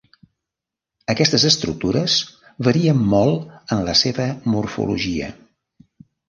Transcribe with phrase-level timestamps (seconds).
[1.13, 2.15] Aquestes estructures
[2.69, 5.29] varien molt en la seva morfologia.